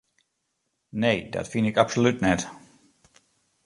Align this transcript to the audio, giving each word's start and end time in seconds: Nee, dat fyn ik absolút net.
Nee, 1.01 1.23
dat 1.35 1.49
fyn 1.51 1.69
ik 1.71 1.79
absolút 1.83 2.19
net. 2.27 2.41